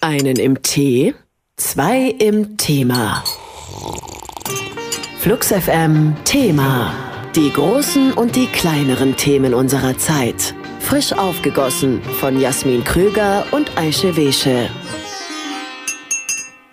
[0.00, 1.14] Einen im Tee,
[1.56, 3.24] zwei im Thema.
[5.18, 6.92] Flux FM Thema.
[7.34, 10.54] Die großen und die kleineren Themen unserer Zeit.
[10.80, 14.68] Frisch aufgegossen von Jasmin Krüger und Aische Wesche.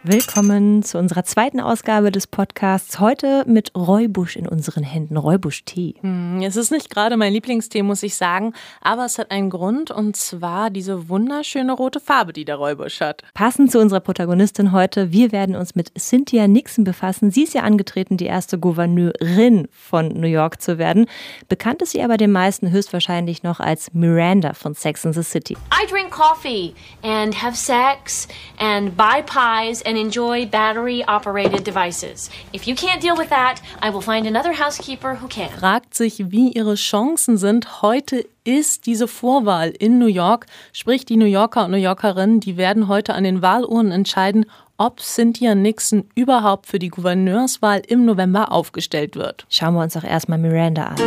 [0.06, 3.00] Willkommen zu unserer zweiten Ausgabe des Podcasts.
[3.00, 5.16] Heute mit Räubusch in unseren Händen.
[5.16, 5.96] Räubusch-Tee.
[6.02, 9.92] Hm, es ist nicht gerade mein Lieblingstee, muss ich sagen, aber es hat einen Grund
[9.92, 13.24] und zwar diese wunderschöne rote Farbe, die der Räubusch hat.
[13.34, 17.32] Passend zu unserer Protagonistin heute, wir werden uns mit Cynthia Nixon befassen.
[17.32, 21.06] Sie ist ja angetreten, die erste Gouverneurin von New York zu werden.
[21.48, 25.56] Bekannt ist sie aber den meisten höchstwahrscheinlich noch als Miranda von Sex and the City.
[25.72, 28.28] I drink coffee and have sex
[28.60, 32.30] and buy pies and enjoy battery operated devices.
[32.54, 35.50] If you can't deal with that, I will find another housekeeper who can.
[35.50, 37.82] Fragt sich, wie ihre Chancen sind.
[37.82, 42.58] Heute ist diese Vorwahl in New York, sprich die New Yorker und New Yorkerinnen, die
[42.58, 44.46] werden heute an den Wahlurnen entscheiden,
[44.78, 49.46] ob Cynthia Nixon überhaupt für die Gouverneurswahl im November aufgestellt wird.
[49.50, 50.98] Schauen wir uns doch erstmal Miranda an.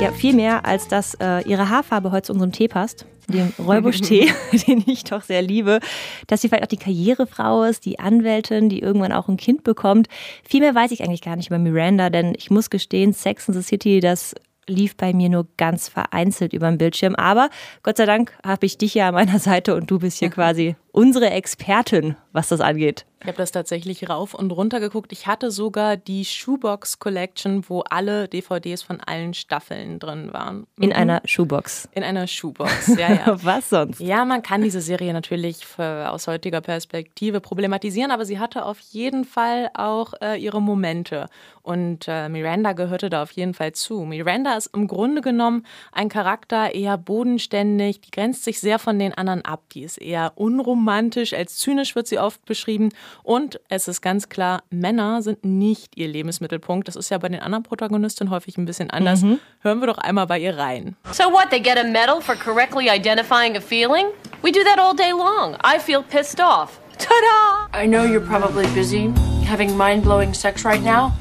[0.00, 4.32] Ja, viel mehr als dass äh, ihre Haarfarbe heute zu unserem Tee passt, dem Räubusch-Tee,
[4.66, 5.80] den ich doch sehr liebe,
[6.26, 10.08] dass sie vielleicht auch die Karrierefrau ist, die Anwältin, die irgendwann auch ein Kind bekommt.
[10.42, 13.54] Viel mehr weiß ich eigentlich gar nicht über Miranda, denn ich muss gestehen, Sex in
[13.54, 14.34] the City, das
[14.68, 17.14] lief bei mir nur ganz vereinzelt über den Bildschirm.
[17.14, 17.50] Aber
[17.82, 20.76] Gott sei Dank habe ich dich ja an meiner Seite und du bist hier quasi
[20.92, 23.06] unsere Expertin, was das angeht.
[23.22, 25.10] Ich habe das tatsächlich rauf und runter geguckt.
[25.10, 30.66] Ich hatte sogar die Shoebox Collection, wo alle DVDs von allen Staffeln drin waren.
[30.78, 30.96] In mhm.
[30.96, 31.88] einer Shoebox.
[31.92, 33.42] In einer Shoebox, ja, ja.
[33.42, 34.00] Was sonst?
[34.00, 38.78] Ja, man kann diese Serie natürlich für, aus heutiger Perspektive problematisieren, aber sie hatte auf
[38.78, 41.26] jeden Fall auch äh, ihre Momente.
[41.62, 44.04] Und äh, Miranda gehörte da auf jeden Fall zu.
[44.04, 49.14] Miranda ist im Grunde genommen ein Charakter eher bodenständig, die grenzt sich sehr von den
[49.14, 49.64] anderen ab.
[49.72, 52.90] Die ist eher unromantisch, als zynisch wird sie oft beschrieben
[53.22, 56.88] und es ist ganz klar, Männer sind nicht ihr Lebensmittelpunkt.
[56.88, 59.22] Das ist ja bei den anderen Protagonistinnen häufig ein bisschen anders.
[59.22, 59.38] Mhm.
[59.60, 60.96] Hören wir doch einmal bei ihr rein.
[61.12, 64.06] So what, they get a medal for correctly identifying a feeling?
[64.42, 65.56] We do that all day long.
[65.64, 66.80] I feel pissed off.
[66.98, 67.68] Ta-da!
[67.72, 69.12] I know you're probably busy
[69.44, 71.12] having mind-blowing sex right now,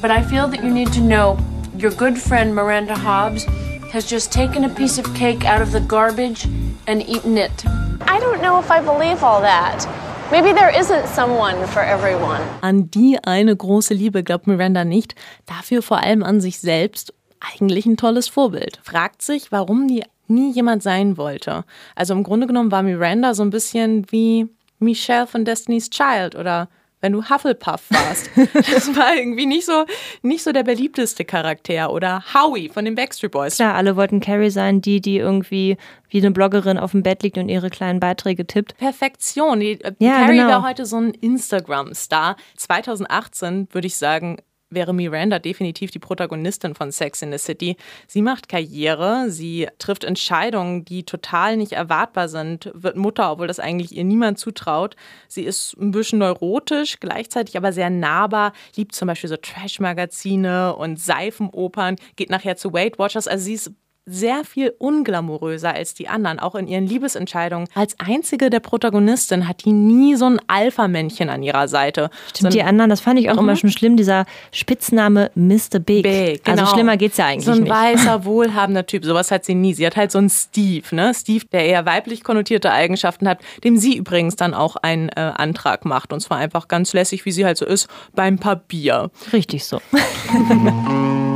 [0.00, 1.38] but I feel that you need to know
[1.76, 3.44] your good friend Miranda Hobbs
[3.92, 6.44] has just taken a piece of cake out of the garbage
[6.86, 7.64] and eaten it.
[8.02, 9.84] I don't know if I believe all that.
[10.30, 12.38] Maybe there isn't someone for everyone.
[12.60, 17.12] An die eine große Liebe glaubt Miranda nicht, dafür vor allem an sich selbst.
[17.40, 18.78] Eigentlich ein tolles Vorbild.
[18.84, 21.64] Fragt sich, warum die nie jemand sein wollte.
[21.96, 24.48] Also im Grunde genommen war Miranda so ein bisschen wie
[24.78, 26.68] Michelle von Destiny's Child oder
[27.00, 28.30] wenn du Hufflepuff warst.
[28.70, 29.84] Das war irgendwie nicht so,
[30.22, 31.92] nicht so der beliebteste Charakter.
[31.92, 33.56] Oder Howie von den Backstreet Boys.
[33.56, 35.76] Klar, alle wollten Carrie sein, die, die irgendwie
[36.08, 38.76] wie eine Bloggerin auf dem Bett liegt und ihre kleinen Beiträge tippt.
[38.76, 39.60] Perfektion.
[39.60, 40.48] Die, äh, ja, Carrie genau.
[40.48, 42.36] war heute so ein Instagram-Star.
[42.56, 44.38] 2018 würde ich sagen,
[44.70, 47.76] wäre Miranda definitiv die Protagonistin von Sex in the City.
[48.06, 53.60] Sie macht Karriere, sie trifft Entscheidungen, die total nicht erwartbar sind, wird Mutter, obwohl das
[53.60, 54.96] eigentlich ihr niemand zutraut.
[55.28, 61.00] Sie ist ein bisschen neurotisch, gleichzeitig aber sehr nahbar, liebt zum Beispiel so Trash-Magazine und
[61.00, 63.28] Seifenopern, geht nachher zu Weight Watchers.
[63.28, 63.72] Also sie ist
[64.10, 67.68] sehr viel unglamouröser als die anderen, auch in ihren Liebesentscheidungen.
[67.74, 72.10] Als einzige der Protagonistin hat die nie so ein Alpha-Männchen an ihrer Seite.
[72.28, 73.40] Stimmt, so die anderen, das fand ich auch mhm.
[73.40, 75.78] immer schon schlimm, dieser Spitzname Mr.
[75.78, 76.02] Big.
[76.02, 76.62] Big also genau.
[76.62, 77.46] Also schlimmer geht's ja eigentlich nicht.
[77.46, 77.72] So ein nicht.
[77.72, 79.74] weißer, wohlhabender Typ, sowas hat sie nie.
[79.74, 81.12] Sie hat halt so einen Steve, ne?
[81.14, 85.84] Steve, der eher weiblich konnotierte Eigenschaften hat, dem sie übrigens dann auch einen äh, Antrag
[85.84, 86.12] macht.
[86.12, 89.10] Und zwar einfach ganz lässig, wie sie halt so ist, beim Papier.
[89.32, 89.80] Richtig so.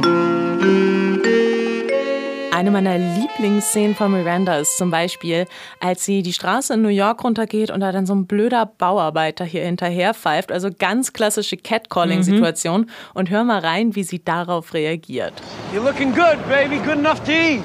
[2.65, 5.47] Eine meiner Lieblingsszenen von Miranda ist zum Beispiel,
[5.81, 9.45] als sie die Straße in New York runtergeht und da dann so ein blöder Bauarbeiter
[9.45, 10.51] hier hinterher pfeift.
[10.51, 12.81] Also ganz klassische Catcalling-Situation.
[12.81, 12.87] Mhm.
[13.13, 15.35] Und hör mal rein, wie sie darauf reagiert.
[15.75, 16.79] You're looking good, baby.
[16.79, 17.61] Good enough to eat.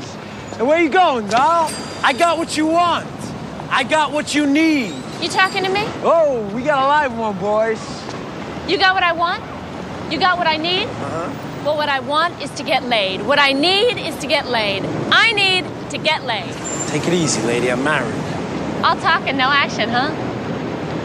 [0.59, 1.69] And where you going, doll?
[2.03, 3.07] I got what you want.
[3.71, 4.91] I got what you need.
[5.22, 5.85] You talking to me?
[6.03, 7.79] Oh, we got a live one, boys.
[8.67, 9.41] You got what I want?
[10.11, 10.87] You got what I need?
[10.87, 11.48] Uh-huh.
[11.66, 13.28] Well, what I want is to get laid.
[13.28, 14.84] What I need is to get laid.
[15.11, 16.53] I need to get laid.
[16.88, 17.70] Take it easy, lady.
[17.70, 18.14] I'm married.
[18.82, 20.09] All talk and no action, huh?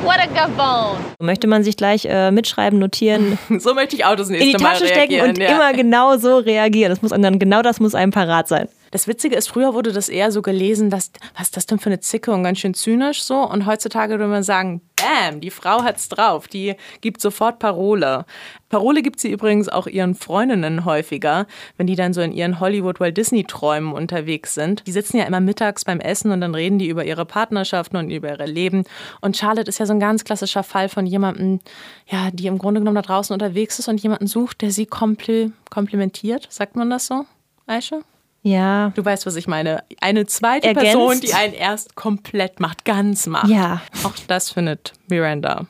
[0.04, 0.98] What a gabone.
[1.18, 3.36] Möchte man sich gleich äh, mitschreiben, notieren.
[3.58, 5.48] so möchte ich auch das nächste In die Tasche stecken und ja.
[5.48, 6.90] immer genau so reagieren.
[6.90, 8.68] Das muss dann genau das muss einem parat sein.
[8.94, 11.88] Das Witzige ist, früher wurde das eher so gelesen, dass, was ist das denn für
[11.88, 13.40] eine Zicke und ganz schön zynisch so.
[13.40, 18.24] Und heutzutage würde man sagen, bam, die Frau hat's drauf, die gibt sofort Parole.
[18.68, 23.16] Parole gibt sie übrigens auch ihren Freundinnen häufiger, wenn die dann so in ihren Hollywood-Walt
[23.16, 24.86] Disney-Träumen unterwegs sind.
[24.86, 28.10] Die sitzen ja immer mittags beim Essen und dann reden die über ihre Partnerschaften und
[28.10, 28.84] über ihre Leben.
[29.20, 31.58] Und Charlotte ist ja so ein ganz klassischer Fall von jemandem,
[32.06, 35.50] ja, die im Grunde genommen da draußen unterwegs ist und jemanden sucht, der sie kompl
[35.68, 36.46] komplimentiert.
[36.48, 37.26] Sagt man das so,
[37.66, 37.98] Aisha?
[38.44, 38.92] Ja.
[38.94, 39.82] Du weißt, was ich meine.
[40.00, 40.92] Eine zweite Ergänzt.
[40.92, 43.48] Person, die einen erst komplett macht, ganz macht.
[43.48, 43.80] Ja.
[44.04, 45.66] Auch das findet Miranda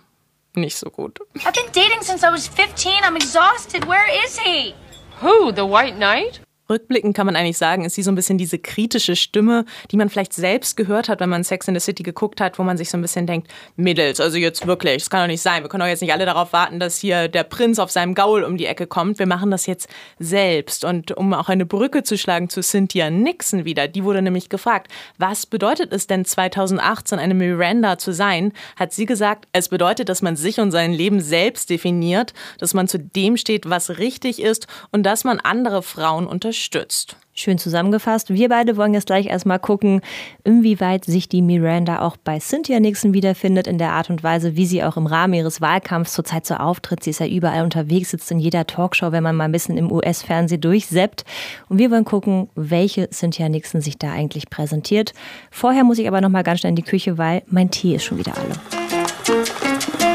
[0.57, 1.19] nicht so gut.
[1.39, 2.93] I've been dating since I was 15.
[3.05, 3.87] I'm exhausted.
[3.87, 4.75] Where is he?
[5.21, 5.53] Who?
[5.53, 6.41] The White Knight?
[6.71, 10.09] Rückblickend kann man eigentlich sagen, ist sie so ein bisschen diese kritische Stimme, die man
[10.09, 12.89] vielleicht selbst gehört hat, wenn man Sex in the City geguckt hat, wo man sich
[12.89, 15.63] so ein bisschen denkt, Mädels, also jetzt wirklich, das kann doch nicht sein.
[15.63, 18.45] Wir können doch jetzt nicht alle darauf warten, dass hier der Prinz auf seinem Gaul
[18.45, 19.19] um die Ecke kommt.
[19.19, 20.87] Wir machen das jetzt selbst.
[20.87, 24.91] Und um auch eine Brücke zu schlagen zu Cynthia Nixon wieder, die wurde nämlich gefragt,
[25.19, 28.55] was bedeutet es denn 2018 eine Miranda zu sein?
[28.77, 32.89] Hat sie gesagt, es bedeutet, dass man sich und sein Leben selbst definiert, dass man
[32.89, 37.17] zu dem steht, was richtig ist und dass man andere Frauen unterstützt unterstützt.
[37.37, 38.33] Schön zusammengefasst.
[38.33, 40.03] Wir beide wollen jetzt gleich erstmal gucken,
[40.45, 44.67] inwieweit sich die Miranda auch bei Cynthia Nixon wiederfindet, in der Art und Weise, wie
[44.67, 47.03] sie auch im Rahmen ihres Wahlkampfs zurzeit so auftritt.
[47.03, 49.91] Sie ist ja überall unterwegs, sitzt in jeder Talkshow, wenn man mal ein bisschen im
[49.91, 51.25] US-Fernsehen durchseppt.
[51.69, 55.13] Und wir wollen gucken, welche Cynthia Nixon sich da eigentlich präsentiert.
[55.51, 58.05] Vorher muss ich aber noch mal ganz schnell in die Küche, weil mein Tee ist
[58.05, 60.14] schon wieder alle.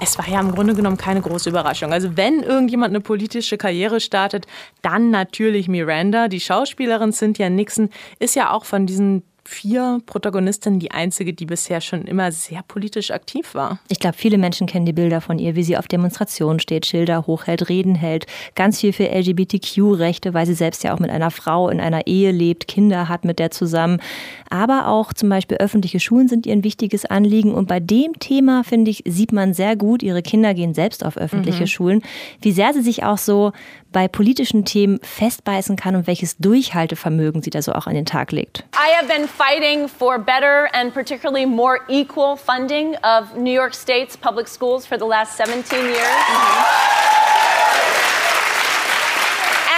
[0.00, 1.92] Es war ja im Grunde genommen keine große Überraschung.
[1.92, 4.46] Also wenn irgendjemand eine politische Karriere startet,
[4.82, 6.28] dann natürlich Miranda.
[6.28, 11.80] Die Schauspielerin Cynthia Nixon ist ja auch von diesen vier Protagonistinnen die einzige, die bisher
[11.80, 13.80] schon immer sehr politisch aktiv war.
[13.88, 17.26] Ich glaube, viele Menschen kennen die Bilder von ihr, wie sie auf Demonstrationen steht, Schilder
[17.26, 21.68] hochhält, Reden hält, ganz viel für LGBTQ-Rechte, weil sie selbst ja auch mit einer Frau
[21.68, 24.00] in einer Ehe lebt, Kinder hat mit der zusammen.
[24.48, 27.52] Aber auch zum Beispiel öffentliche Schulen sind ihr ein wichtiges Anliegen.
[27.52, 31.16] Und bei dem Thema, finde ich, sieht man sehr gut, ihre Kinder gehen selbst auf
[31.16, 31.68] öffentliche mhm.
[31.68, 32.02] Schulen,
[32.40, 33.52] wie sehr sie sich auch so
[33.92, 38.32] bei politischen Themen festbeißen kann und welches Durchhaltevermögen sie da so auch an den Tag
[38.32, 38.64] legt.
[38.74, 44.16] I have been fighting for better and particularly more equal funding of New York State's
[44.16, 45.96] public schools for the last 17 years.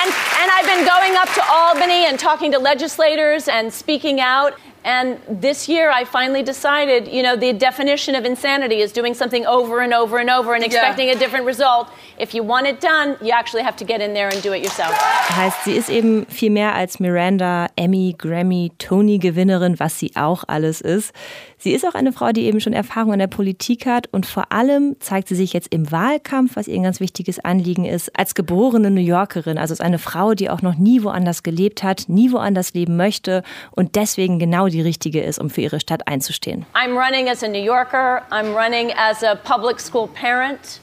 [0.03, 0.11] And,
[0.41, 4.55] and I've been going up to Albany and talking to legislators and speaking out.
[4.85, 9.47] And this year, I finally decided, you know, the definition of insanity is doing something
[9.47, 11.15] over and over and over and expecting yeah.
[11.15, 11.89] a different result.
[12.19, 14.63] If you want it done, you actually have to get in there and do it
[14.63, 14.93] yourself.
[15.37, 20.81] Heißt, sie ist eben viel mehr als Miranda, Emmy, Grammy, Tony-Gewinnerin, was sie auch alles
[20.81, 21.13] ist.
[21.59, 24.51] Sie ist auch eine Frau, die eben schon Erfahrung in der Politik hat und vor
[24.51, 28.35] allem zeigt sie sich jetzt im Wahlkampf, was ihr ein ganz wichtiges Anliegen ist, als
[28.35, 29.59] geborene New Yorkerin.
[29.59, 33.45] Also als eine Frau, die auch noch nie woanders gelebt hat, nie woanders leben möchte
[33.71, 36.67] und deswegen genau die richtige ist, um für ihre Stadt einzustehen.
[36.75, 38.23] I'm running as a New Yorker.
[38.31, 40.81] I'm running as a public school parent.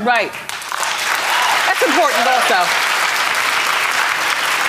[0.00, 0.32] Right.
[1.66, 2.56] That's important also.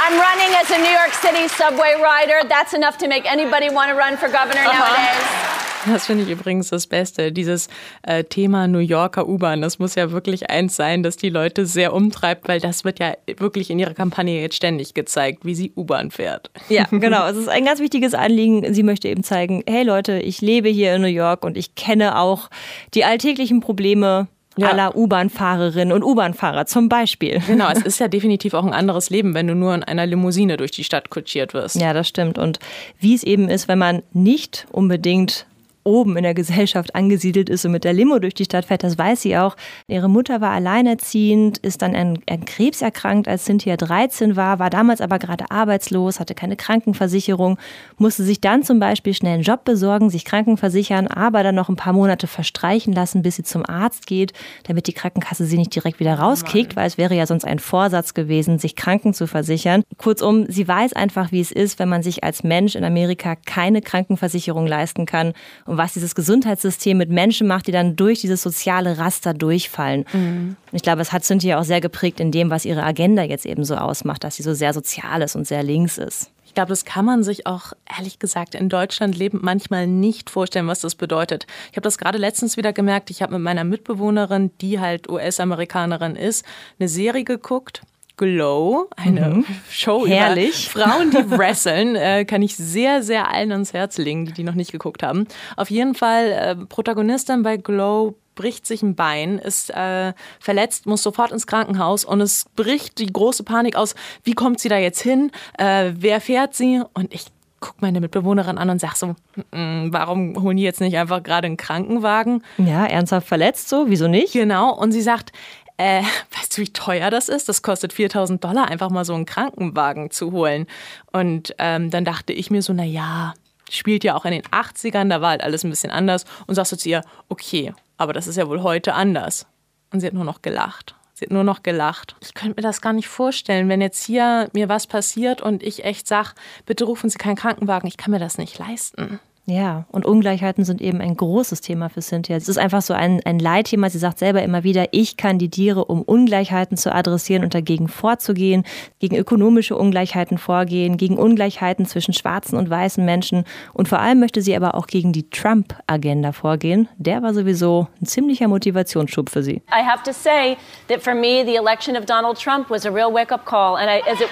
[0.07, 2.47] I'm running as a New York City subway rider.
[2.47, 4.79] That's enough to make anybody want to run for governor uh -huh.
[4.79, 5.54] nowadays.
[5.85, 7.31] Das finde ich übrigens das Beste.
[7.31, 7.67] Dieses
[8.03, 11.93] äh, Thema New Yorker U-Bahn, das muss ja wirklich eins sein, das die Leute sehr
[11.93, 16.11] umtreibt, weil das wird ja wirklich in ihrer Kampagne jetzt ständig gezeigt, wie sie U-Bahn
[16.11, 16.49] fährt.
[16.69, 17.27] Ja, genau.
[17.27, 18.73] Es ist ein ganz wichtiges Anliegen.
[18.73, 22.19] Sie möchte eben zeigen, hey Leute, ich lebe hier in New York und ich kenne
[22.19, 22.49] auch
[22.93, 24.27] die alltäglichen Probleme
[24.57, 24.69] ja.
[24.69, 27.41] aller U-Bahn-Fahrerinnen und U-Bahn-Fahrer zum Beispiel.
[27.47, 30.57] Genau, es ist ja definitiv auch ein anderes Leben, wenn du nur in einer Limousine
[30.57, 31.75] durch die Stadt kutschiert wirst.
[31.75, 32.37] Ja, das stimmt.
[32.37, 32.59] Und
[32.99, 35.45] wie es eben ist, wenn man nicht unbedingt
[35.85, 38.97] oben in der Gesellschaft angesiedelt ist und mit der Limo durch die Stadt fährt, das
[38.97, 39.55] weiß sie auch.
[39.87, 44.69] Ihre Mutter war alleinerziehend, ist dann an, an Krebs erkrankt, als Cynthia 13 war, war
[44.69, 47.57] damals aber gerade arbeitslos, hatte keine Krankenversicherung,
[47.97, 51.75] musste sich dann zum Beispiel schnell einen Job besorgen, sich krankenversichern, aber dann noch ein
[51.75, 55.99] paar Monate verstreichen lassen, bis sie zum Arzt geht, damit die Krankenkasse sie nicht direkt
[55.99, 59.83] wieder rauskickt, weil es wäre ja sonst ein Vorsatz gewesen, sich kranken zu versichern.
[59.97, 63.81] Kurzum, sie weiß einfach, wie es ist, wenn man sich als Mensch in Amerika keine
[63.81, 65.33] Krankenversicherung leisten kann
[65.65, 70.05] und und was dieses Gesundheitssystem mit Menschen macht, die dann durch dieses soziale Raster durchfallen.
[70.13, 70.55] Mhm.
[70.71, 73.45] Und ich glaube, es hat Cynthia auch sehr geprägt in dem, was ihre Agenda jetzt
[73.45, 76.31] eben so ausmacht, dass sie so sehr sozial ist und sehr links ist.
[76.45, 80.67] Ich glaube, das kann man sich auch ehrlich gesagt in Deutschland lebend manchmal nicht vorstellen,
[80.67, 81.45] was das bedeutet.
[81.71, 83.09] Ich habe das gerade letztens wieder gemerkt.
[83.09, 86.45] Ich habe mit meiner Mitbewohnerin, die halt US-Amerikanerin ist,
[86.79, 87.81] eine Serie geguckt
[88.17, 89.45] Glow, eine mhm.
[89.69, 90.71] Show Herrlich.
[90.73, 91.95] über Frauen, die wresteln.
[91.95, 95.27] Äh, kann ich sehr, sehr allen ans Herz legen, die die noch nicht geguckt haben.
[95.57, 101.01] Auf jeden Fall äh, Protagonistin bei Glow bricht sich ein Bein, ist äh, verletzt, muss
[101.01, 103.95] sofort ins Krankenhaus und es bricht die große Panik aus.
[104.23, 105.31] Wie kommt sie da jetzt hin?
[105.57, 106.81] Äh, wer fährt sie?
[106.93, 107.27] Und ich
[107.61, 109.15] gucke meine Mitbewohnerin an und sage so,
[109.51, 112.43] warum holen die jetzt nicht einfach gerade einen Krankenwagen?
[112.57, 114.33] Ja, ernsthaft verletzt so, wieso nicht?
[114.33, 115.31] Genau, und sie sagt,
[115.77, 116.01] äh,
[116.37, 117.49] weißt du, wie teuer das ist?
[117.49, 120.67] Das kostet 4000 Dollar, einfach mal so einen Krankenwagen zu holen.
[121.11, 123.33] Und ähm, dann dachte ich mir so, na ja,
[123.69, 126.25] spielt ja auch in den 80ern, da war halt alles ein bisschen anders.
[126.47, 129.45] Und sagst du zu ihr, okay, aber das ist ja wohl heute anders.
[129.91, 130.95] Und sie hat nur noch gelacht.
[131.13, 132.17] Sie hat nur noch gelacht.
[132.21, 135.85] Ich könnte mir das gar nicht vorstellen, wenn jetzt hier mir was passiert und ich
[135.85, 136.31] echt sage,
[136.65, 139.19] bitte rufen Sie keinen Krankenwagen, ich kann mir das nicht leisten.
[139.47, 142.35] Ja, und Ungleichheiten sind eben ein großes Thema für Cynthia.
[142.35, 143.91] Es ist einfach so ein, ein Leitthema.
[143.91, 148.63] Sie sagt selber immer wieder, ich kandidiere, um Ungleichheiten zu adressieren und dagegen vorzugehen,
[148.99, 153.43] gegen ökonomische Ungleichheiten vorgehen, gegen Ungleichheiten zwischen schwarzen und weißen Menschen.
[153.73, 156.89] Und vor allem möchte sie aber auch gegen die Trump-Agenda vorgehen.
[156.97, 159.61] Der war sowieso ein ziemlicher Motivationsschub für sie.
[159.69, 163.13] I have to say that for me, the election of Donald Trump was a real
[163.13, 163.77] wake-up call.
[163.77, 164.29] And I, as, it,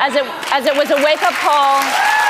[0.00, 0.22] as, it,
[0.56, 2.23] as it was a wake-up call...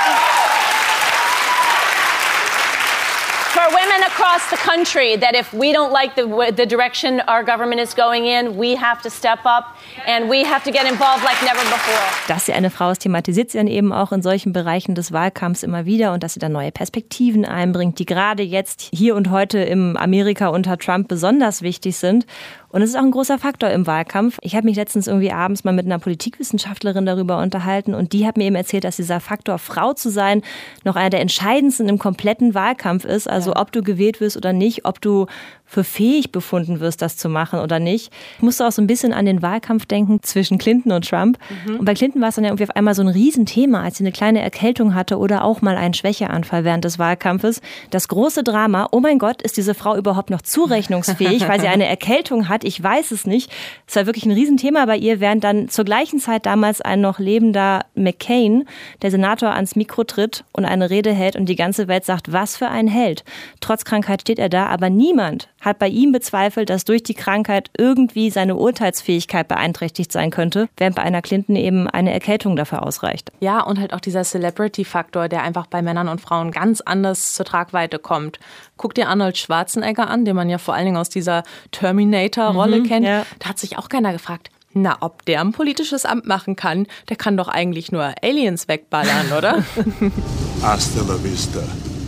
[3.95, 7.95] women across the country that if we don't like the, the direction our government is
[7.95, 11.61] going in, we have to step up and we have to get involved like never
[11.71, 12.29] before.
[12.29, 15.63] Dass sie eine Frau ist, thematisiert sie dann eben auch in solchen Bereichen des Wahlkampfs
[15.63, 19.59] immer wieder und dass sie dann neue Perspektiven einbringt, die gerade jetzt hier und heute
[19.59, 22.27] im Amerika unter Trump besonders wichtig sind.
[22.75, 24.38] Und es ist auch ein großer Faktor im Wahlkampf.
[24.43, 28.37] Ich habe mich letztens irgendwie abends mal mit einer Politikwissenschaftlerin darüber unterhalten und die hat
[28.37, 30.43] mir eben erzählt, dass dieser Faktor Frau zu sein
[30.83, 33.31] noch einer der entscheidendsten im kompletten Wahlkampf ist.
[33.31, 35.26] Also ob du gewählt wirst oder nicht, ob du
[35.66, 38.12] für fähig befunden wirst, das zu machen oder nicht.
[38.37, 41.38] Ich musste auch so ein bisschen an den Wahlkampf denken zwischen Clinton und Trump.
[41.66, 41.81] Mhm.
[41.81, 44.04] Und bei Clinton war es dann ja irgendwie auf einmal so ein Riesenthema, als sie
[44.04, 47.61] eine kleine Erkältung hatte oder auch mal einen Schwächeanfall während des Wahlkampfes.
[47.90, 51.87] Das große Drama, oh mein Gott, ist diese Frau überhaupt noch zurechnungsfähig, weil sie eine
[51.87, 52.63] Erkältung hat?
[52.64, 53.50] Ich weiß es nicht.
[53.87, 57.18] Es war wirklich ein Riesenthema bei ihr, während dann zur gleichen Zeit damals ein noch
[57.18, 58.64] lebender McCain,
[59.02, 62.56] der Senator, ans Mikro tritt und eine Rede hält und die ganze Welt sagt, was
[62.56, 63.25] für ein Held.
[63.61, 67.71] Trotz Krankheit steht er da, aber niemand hat bei ihm bezweifelt, dass durch die Krankheit
[67.76, 73.33] irgendwie seine Urteilsfähigkeit beeinträchtigt sein könnte, während bei einer Clinton eben eine Erkältung dafür ausreicht.
[73.40, 77.47] Ja, und halt auch dieser Celebrity-Faktor, der einfach bei Männern und Frauen ganz anders zur
[77.47, 78.38] Tragweite kommt.
[78.76, 82.85] Guck dir Arnold Schwarzenegger an, den man ja vor allen Dingen aus dieser Terminator-Rolle mhm,
[82.85, 83.06] kennt.
[83.06, 83.25] Ja.
[83.38, 87.16] Da hat sich auch keiner gefragt, na, ob der ein politisches Amt machen kann, der
[87.16, 89.62] kann doch eigentlich nur Aliens wegballern, oder?
[90.62, 91.62] Hasta la vista,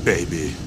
[0.04, 0.65] baby.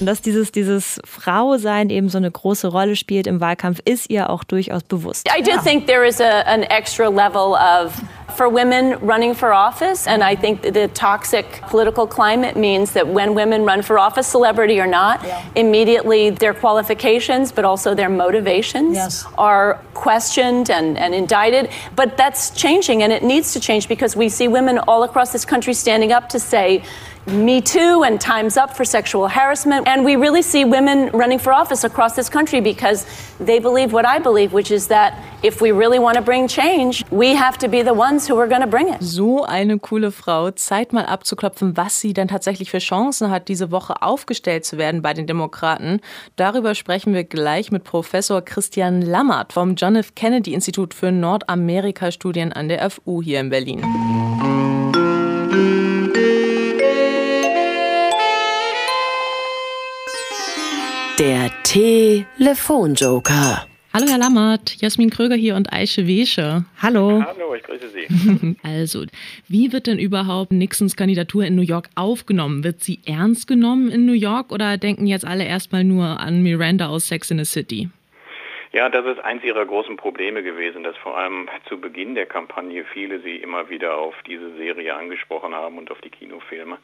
[0.00, 4.30] Und dass dieses, dieses Frausein eben so eine große Rolle spielt im Wahlkampf, ist ihr
[4.30, 5.28] auch durchaus bewusst.
[5.28, 7.92] I do think there is a, an extra level of
[8.38, 10.06] for women running for office.
[10.06, 14.78] And I think the toxic political climate means that when women run for office, celebrity
[14.80, 15.44] or not, yeah.
[15.56, 19.26] immediately their qualifications, but also their motivations yes.
[19.36, 21.68] are questioned and, and indicted.
[21.96, 25.44] But that's changing, and it needs to change because we see women all across this
[25.44, 26.84] country standing up to say,
[27.26, 29.86] me Too and Time's Up for sexual harassment.
[29.86, 33.06] And we really see women running for office across this country because
[33.38, 37.04] they believe what I believe, which is that if we really want to bring change,
[37.10, 39.02] we have to be the ones who are going to bring it.
[39.02, 40.50] So eine coole Frau.
[40.50, 45.02] Zeit mal abzuklopfen, was sie denn tatsächlich für Chancen hat, diese Woche aufgestellt zu werden
[45.02, 46.00] bei den Demokraten.
[46.36, 50.14] Darüber sprechen wir gleich mit Professor Christian Lammert vom John F.
[50.14, 54.67] Kennedy Institut für Nordamerika-Studien an der FU hier in Berlin.
[61.18, 63.66] Der Telefonjoker.
[63.92, 66.64] Hallo Herr Lammert, Jasmin Kröger hier und Aische Wesche.
[66.80, 67.24] Hallo.
[67.24, 68.56] Hallo, ich grüße Sie.
[68.62, 69.04] also,
[69.48, 72.62] wie wird denn überhaupt Nixons Kandidatur in New York aufgenommen?
[72.62, 76.86] Wird sie ernst genommen in New York oder denken jetzt alle erstmal nur an Miranda
[76.86, 77.88] aus Sex in the City?
[78.70, 82.84] Ja, das ist eins ihrer großen Probleme gewesen, dass vor allem zu Beginn der Kampagne
[82.84, 86.76] viele sie immer wieder auf diese Serie angesprochen haben und auf die Kinofilme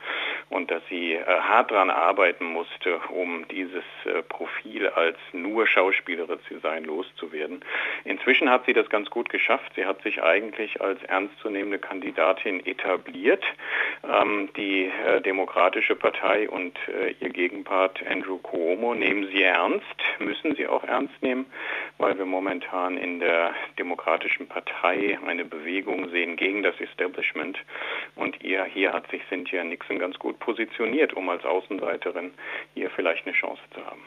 [0.48, 6.38] und dass sie äh, hart daran arbeiten musste, um dieses äh, Profil als nur Schauspielerin
[6.48, 7.62] zu sein loszuwerden.
[8.04, 9.72] Inzwischen hat sie das ganz gut geschafft.
[9.76, 13.44] Sie hat sich eigentlich als ernstzunehmende Kandidatin etabliert.
[14.04, 19.84] Ähm, die äh, Demokratische Partei und äh, ihr Gegenpart Andrew Cuomo nehmen sie ernst,
[20.18, 21.44] müssen sie auch ernst nehmen
[21.98, 27.58] weil wir momentan in der Demokratischen Partei eine Bewegung sehen gegen das Establishment.
[28.16, 32.32] Und ihr, hier hat sich Cynthia Nixon ganz gut positioniert, um als Außenseiterin
[32.74, 34.02] hier vielleicht eine Chance zu haben.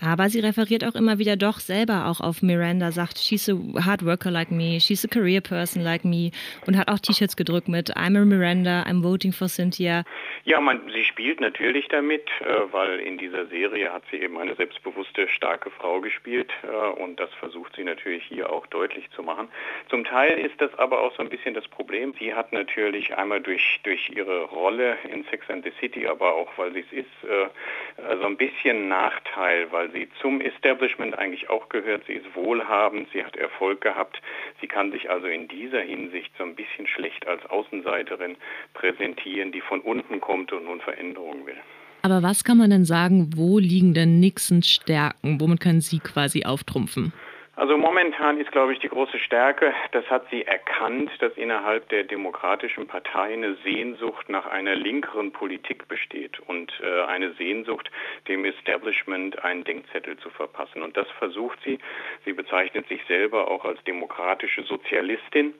[0.00, 3.54] Aber sie referiert auch immer wieder doch selber auch auf Miranda, sagt, she's a
[3.84, 6.30] hard worker like me, she's a career person like me
[6.66, 10.04] und hat auch T-Shirts gedrückt mit I'm a Miranda, I'm voting for Cynthia.
[10.44, 14.54] Ja, man, sie spielt natürlich damit, äh, weil in dieser Serie hat sie eben eine
[14.54, 19.48] selbstbewusste, starke Frau gespielt äh, und das versucht sie natürlich hier auch deutlich zu machen.
[19.90, 22.14] Zum Teil ist das aber auch so ein bisschen das Problem.
[22.18, 26.50] Sie hat natürlich einmal durch, durch ihre Rolle in Sex and the City, aber auch
[26.56, 31.68] weil sie es ist, äh, so ein bisschen Nachteil, weil sie zum Establishment eigentlich auch
[31.68, 32.04] gehört.
[32.06, 34.20] Sie ist wohlhabend, sie hat Erfolg gehabt.
[34.60, 38.36] Sie kann sich also in dieser Hinsicht so ein bisschen schlecht als Außenseiterin
[38.74, 41.58] präsentieren, die von unten kommt und nun Veränderungen will.
[42.02, 45.40] Aber was kann man denn sagen, wo liegen denn Nixons Stärken?
[45.40, 47.12] Womit können Sie quasi auftrumpfen?
[47.60, 52.04] Also momentan ist, glaube ich, die große Stärke, das hat sie erkannt, dass innerhalb der
[52.04, 57.90] Demokratischen Partei eine Sehnsucht nach einer linkeren Politik besteht und äh, eine Sehnsucht,
[58.28, 60.80] dem Establishment einen Denkzettel zu verpassen.
[60.80, 61.78] Und das versucht sie.
[62.24, 65.52] Sie bezeichnet sich selber auch als demokratische Sozialistin.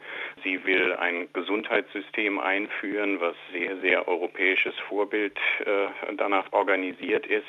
[0.43, 7.45] Sie will ein Gesundheitssystem einführen, was sehr, sehr europäisches Vorbild äh, danach organisiert ist.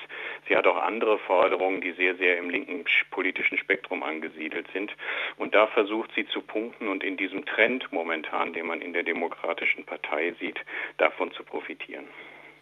[0.49, 4.91] Sie hat auch andere Forderungen, die sehr, sehr im linken politischen Spektrum angesiedelt angesiedelt sind.
[5.37, 9.03] Und da versucht sie zu punkten und in diesem Trend momentan, den man in der
[9.03, 10.59] Demokratischen Partei sieht,
[10.97, 12.05] davon zu profitieren.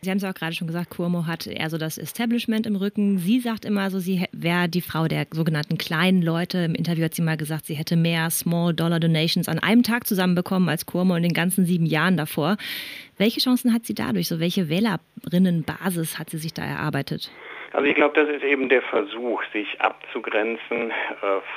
[0.01, 3.17] Sie haben es auch gerade schon gesagt, Cuomo hat eher so das Establishment im Rücken.
[3.17, 6.59] Sie sagt immer so, sie wäre die Frau der sogenannten kleinen Leute.
[6.59, 10.07] Im Interview hat sie mal gesagt, sie hätte mehr Small Dollar Donations an einem Tag
[10.07, 12.55] zusammenbekommen als Cuomo in den ganzen sieben Jahren davor.
[13.17, 14.29] Welche Chancen hat sie dadurch?
[14.29, 17.29] So welche Wählerinnenbasis hat sie sich da erarbeitet?
[17.71, 20.93] Also ich glaube, das ist eben der Versuch, sich abzugrenzen äh,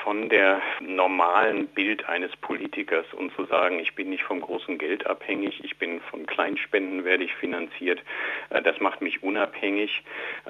[0.05, 5.07] von der normalen Bild eines Politikers und zu sagen, ich bin nicht vom großen Geld
[5.07, 8.03] abhängig, ich bin von Kleinspenden werde ich finanziert.
[8.51, 10.03] Äh, das macht mich unabhängig.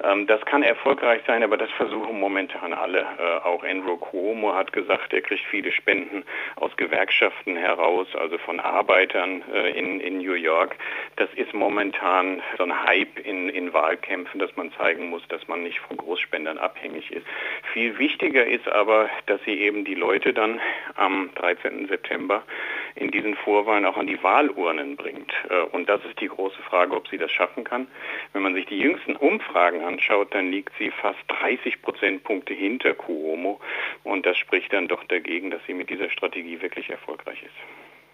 [0.03, 3.05] Ähm, das kann erfolgreich sein, aber das versuchen momentan alle.
[3.17, 6.25] Äh, auch Andrew Cuomo hat gesagt, er kriegt viele Spenden
[6.57, 10.75] aus Gewerkschaften heraus, also von Arbeitern äh, in, in New York.
[11.15, 15.52] Das ist momentan so ein Hype in, in Wahlkämpfen, dass man zeigen muss, dass man
[15.53, 17.25] man nicht von Großspendern abhängig ist.
[17.73, 20.59] Viel wichtiger ist aber, dass sie eben die Leute dann
[20.95, 21.87] am 13.
[21.87, 22.43] September
[22.95, 25.31] in diesen Vorwahlen auch an die Wahlurnen bringt.
[25.49, 27.87] Äh, und das ist die große Frage, ob sie das schaffen kann.
[28.33, 33.59] Wenn man sich die jüngsten Umfragen anschaut, dann liegt sie fast 30 Prozentpunkte hinter Cuomo.
[34.03, 37.55] Und das spricht dann doch dagegen, dass sie mit dieser Strategie wirklich erfolgreich ist.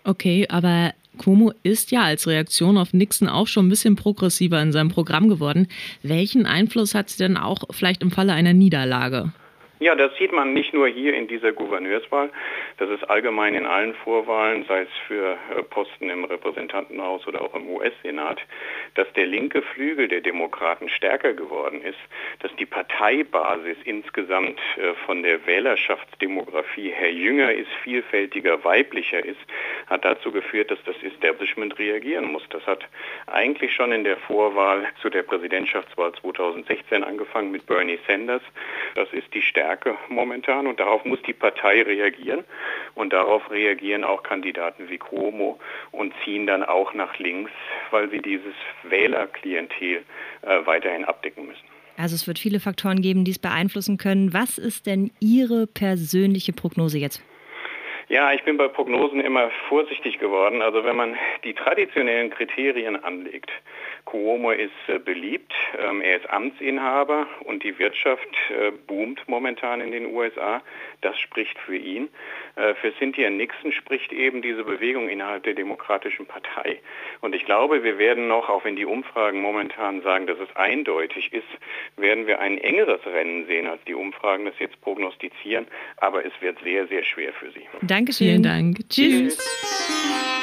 [0.03, 4.71] Okay, aber Cuomo ist ja als Reaktion auf Nixon auch schon ein bisschen progressiver in
[4.71, 5.67] seinem Programm geworden.
[6.01, 9.31] Welchen Einfluss hat sie denn auch vielleicht im Falle einer Niederlage?
[9.81, 12.29] Ja, das sieht man nicht nur hier in dieser Gouverneurswahl,
[12.79, 17.55] das ist allgemein in allen Vorwahlen, sei es für äh, Posten im Repräsentantenhaus oder auch
[17.55, 18.41] im US-Senat,
[18.95, 21.97] dass der linke Flügel der Demokraten stärker geworden ist,
[22.41, 29.39] dass die Parteibasis insgesamt äh, von der Wählerschaftsdemografie her jünger ist, vielfältiger, weiblicher ist,
[29.87, 32.43] hat dazu geführt, dass das Establishment reagieren muss.
[32.49, 32.85] Das hat
[33.27, 38.43] eigentlich schon in der Vorwahl zu der Präsidentschaftswahl 2016 angefangen mit Bernie Sanders.
[38.95, 42.43] Das ist die Stärke Stärke momentan und darauf muss die Partei reagieren
[42.95, 45.59] und darauf reagieren auch Kandidaten wie Cuomo
[45.91, 47.51] und ziehen dann auch nach links,
[47.91, 50.03] weil sie dieses Wählerklientel
[50.41, 51.63] äh, weiterhin abdecken müssen.
[51.97, 54.33] Also es wird viele Faktoren geben, die es beeinflussen können.
[54.33, 57.21] Was ist denn Ihre persönliche Prognose jetzt?
[58.07, 60.63] Ja, ich bin bei Prognosen immer vorsichtig geworden.
[60.63, 63.51] Also wenn man die traditionellen Kriterien anlegt,
[64.09, 69.91] Cuomo ist äh, beliebt, ähm, er ist Amtsinhaber und die Wirtschaft äh, boomt momentan in
[69.91, 70.63] den USA.
[71.01, 72.09] Das spricht für ihn.
[72.55, 76.79] Äh, für Cynthia Nixon spricht eben diese Bewegung innerhalb der Demokratischen Partei.
[77.21, 81.31] Und ich glaube, wir werden noch, auch wenn die Umfragen momentan sagen, dass es eindeutig
[81.31, 81.47] ist,
[81.95, 85.67] werden wir ein engeres Rennen sehen, als die Umfragen das jetzt prognostizieren.
[85.97, 87.67] Aber es wird sehr, sehr schwer für sie.
[87.83, 88.27] Dankeschön.
[88.27, 88.77] Vielen Dank.
[88.89, 89.37] Tschüss.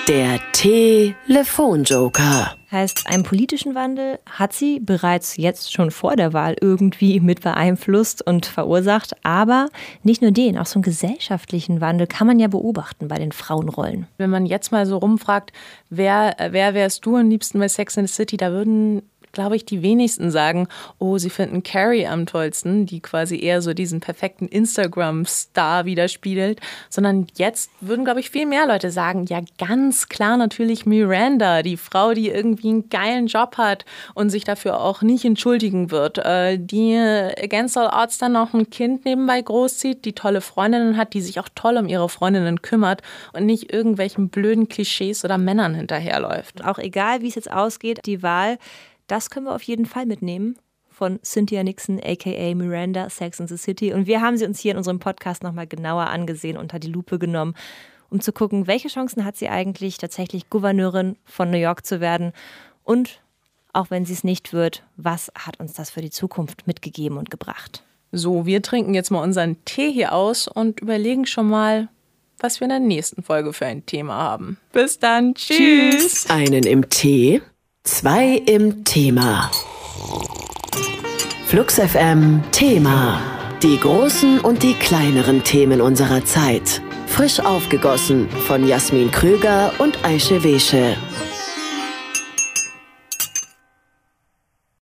[0.08, 2.54] Der Telefonjoker.
[2.70, 8.24] Heißt, einen politischen Wandel hat sie bereits jetzt schon vor der Wahl irgendwie mit beeinflusst
[8.24, 9.16] und verursacht.
[9.24, 9.68] Aber
[10.04, 14.06] nicht nur den, auch so einen gesellschaftlichen Wandel kann man ja beobachten bei den Frauenrollen.
[14.16, 15.52] Wenn man jetzt mal so rumfragt,
[15.90, 19.02] wer, wer wärst du am liebsten bei Sex in the City, da würden
[19.36, 20.66] glaube ich, die wenigsten sagen,
[20.98, 27.26] oh, sie finden Carrie am tollsten, die quasi eher so diesen perfekten Instagram-Star widerspiegelt, sondern
[27.36, 32.14] jetzt würden, glaube ich, viel mehr Leute sagen, ja, ganz klar natürlich Miranda, die Frau,
[32.14, 36.96] die irgendwie einen geilen Job hat und sich dafür auch nicht entschuldigen wird, äh, die
[36.96, 41.38] against all odds dann noch ein Kind nebenbei großzieht, die tolle Freundinnen hat, die sich
[41.40, 43.02] auch toll um ihre Freundinnen kümmert
[43.34, 46.64] und nicht irgendwelchen blöden Klischees oder Männern hinterherläuft.
[46.64, 48.56] Auch egal, wie es jetzt ausgeht, die Wahl
[49.06, 50.56] das können wir auf jeden Fall mitnehmen.
[50.96, 53.92] von Cynthia Nixon, aka Miranda, Sex in the City.
[53.92, 57.18] Und wir haben sie uns hier in unserem Podcast nochmal genauer angesehen, unter die Lupe
[57.18, 57.54] genommen,
[58.08, 62.32] um zu gucken, welche Chancen hat sie eigentlich, tatsächlich Gouverneurin von New York zu werden.
[62.82, 63.20] Und
[63.74, 67.30] auch wenn sie es nicht wird, was hat uns das für die Zukunft mitgegeben und
[67.30, 67.84] gebracht?
[68.10, 71.88] So, wir trinken jetzt mal unseren Tee hier aus und überlegen schon mal,
[72.38, 74.56] was wir in der nächsten Folge für ein Thema haben.
[74.72, 75.34] Bis dann.
[75.34, 75.58] Tschüss.
[75.58, 76.30] Tschüss.
[76.30, 77.42] Einen im Tee,
[77.86, 79.50] zwei im Thema.
[81.46, 83.20] Flux FM Thema.
[83.62, 86.82] Die großen und die kleineren Themen unserer Zeit.
[87.06, 90.96] Frisch aufgegossen von Jasmin Krüger und Aische Wesche.